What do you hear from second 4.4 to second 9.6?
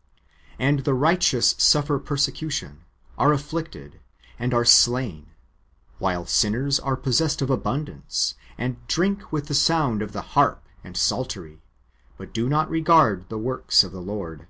are slain, while sinners are possessed of abundance, and" drink with the